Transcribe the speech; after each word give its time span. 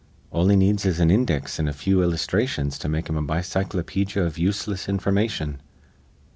"All 0.31 0.49
he 0.49 0.55
needs 0.55 0.83
is 0.83 0.99
an 0.99 1.11
index 1.11 1.59
an' 1.59 1.67
a 1.67 1.73
few 1.73 1.99
illusthrations 2.01 2.79
to 2.79 2.89
make 2.89 3.07
him 3.07 3.15
a 3.17 3.21
bicyclopedja 3.21 4.25
iv 4.25 4.35
useless 4.35 4.89
information." 4.89 5.61